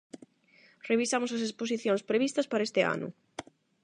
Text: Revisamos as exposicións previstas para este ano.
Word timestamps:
Revisamos 0.89 1.31
as 1.35 1.45
exposicións 1.47 2.01
previstas 2.09 2.49
para 2.51 2.65
este 2.67 2.81
ano. 2.93 3.07